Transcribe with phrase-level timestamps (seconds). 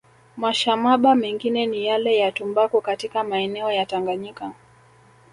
[0.37, 4.51] Mashamaba mengine ni yale ya Tumbaku katika maeneo ya Tanganyika